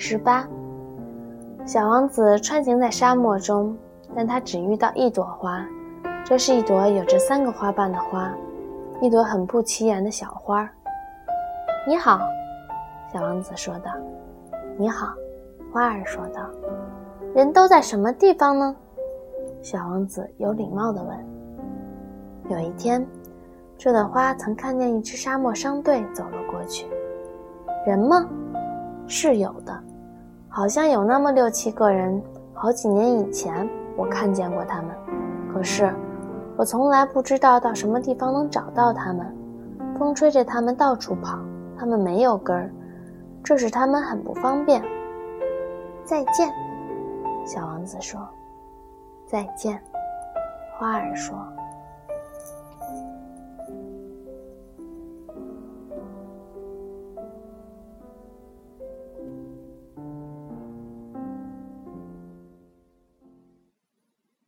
[0.00, 0.46] 十八，
[1.66, 3.76] 小王子穿行在沙漠中，
[4.14, 5.66] 但他只遇到一朵花，
[6.24, 8.32] 这是一朵有着三个花瓣的花，
[9.02, 10.70] 一朵很不起眼的小花。
[11.84, 12.20] 你好，
[13.12, 13.90] 小王子说道。
[14.78, 15.08] 你好，
[15.72, 16.48] 花儿说道。
[17.34, 18.76] 人都在什么地方呢？
[19.60, 21.26] 小王子有礼貌地问。
[22.48, 23.04] 有一天，
[23.76, 26.86] 这朵花曾看见一支沙漠商队走了过去。
[27.84, 28.24] 人吗？
[29.08, 29.82] 是有的。
[30.58, 32.20] 好像有那么六七个人，
[32.52, 34.90] 好几年以前我看见过他们，
[35.54, 35.94] 可是
[36.56, 39.24] 我从来不知道到什么地方能找到他们。
[39.96, 41.38] 风吹着他们到处跑，
[41.78, 42.72] 他们没有根儿，
[43.44, 44.82] 这使他们很不方便。
[46.02, 46.52] 再见，
[47.46, 48.20] 小王子说。
[49.28, 49.80] 再见，
[50.76, 51.38] 花儿说。